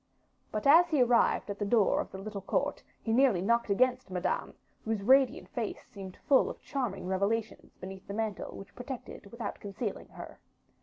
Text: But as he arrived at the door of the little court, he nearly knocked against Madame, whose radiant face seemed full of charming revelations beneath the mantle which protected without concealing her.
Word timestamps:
But 0.51 0.65
as 0.65 0.89
he 0.89 1.03
arrived 1.03 1.47
at 1.51 1.59
the 1.59 1.63
door 1.65 2.01
of 2.01 2.09
the 2.11 2.17
little 2.17 2.41
court, 2.41 2.81
he 3.03 3.13
nearly 3.13 3.39
knocked 3.39 3.69
against 3.69 4.09
Madame, 4.09 4.55
whose 4.83 5.03
radiant 5.03 5.47
face 5.49 5.85
seemed 5.85 6.17
full 6.27 6.49
of 6.49 6.59
charming 6.63 7.05
revelations 7.05 7.75
beneath 7.79 8.07
the 8.07 8.15
mantle 8.15 8.57
which 8.57 8.75
protected 8.75 9.27
without 9.31 9.59
concealing 9.59 10.07
her. 10.07 10.39